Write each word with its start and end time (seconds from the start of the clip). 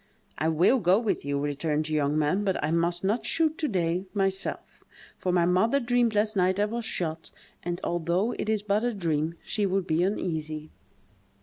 "I 0.39 0.47
will 0.49 0.79
go 0.79 0.97
with 0.97 1.23
you," 1.25 1.37
returned 1.39 1.85
the 1.85 1.93
young 1.93 2.17
man, 2.17 2.43
"but 2.43 2.57
I 2.63 2.71
must 2.71 3.03
not 3.03 3.23
shoot, 3.23 3.55
to 3.59 3.67
day, 3.67 4.07
myself; 4.15 4.83
for 5.19 5.31
my 5.31 5.45
mother 5.45 5.79
dreamed 5.79 6.15
last 6.15 6.35
night 6.35 6.59
I 6.59 6.65
was 6.65 6.85
shot; 6.85 7.29
and, 7.61 7.79
although 7.83 8.31
it 8.39 8.49
is 8.49 8.63
but 8.63 8.83
a 8.83 8.95
dream, 8.95 9.35
she 9.43 9.67
would 9.67 9.85
be 9.85 10.01
uneasy." 10.01 10.71